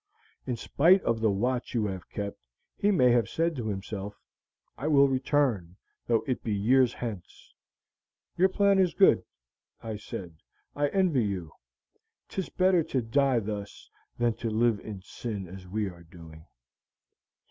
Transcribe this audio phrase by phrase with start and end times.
[0.47, 2.39] In spite of the watch you have kept
[2.75, 4.19] he may have said to himself,
[4.75, 5.75] "I will return,
[6.07, 7.53] though it be years hence."
[8.35, 9.23] Your plan is good,'
[9.83, 10.37] I said.
[10.75, 11.51] 'I envy you.
[12.29, 16.45] 'Tis better to die thus than to live in sin as we are doing.'